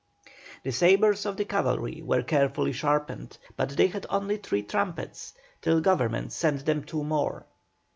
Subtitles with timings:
[0.63, 5.79] The sabres of the cavalry were carefully sharpened, but they had only three trumpets till
[5.79, 7.45] Government sent them two more.